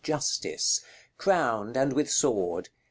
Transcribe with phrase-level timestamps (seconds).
[0.03, 0.81] _Justice.
[1.19, 2.69] Crowned, and with sword.